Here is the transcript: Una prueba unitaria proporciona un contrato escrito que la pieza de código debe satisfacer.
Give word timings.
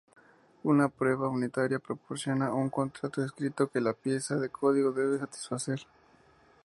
Una 0.63 0.89
prueba 0.89 1.29
unitaria 1.29 1.77
proporciona 1.77 2.51
un 2.55 2.71
contrato 2.71 3.23
escrito 3.23 3.69
que 3.69 3.79
la 3.79 3.93
pieza 3.93 4.37
de 4.37 4.49
código 4.49 4.91
debe 4.91 5.19
satisfacer. 5.19 5.85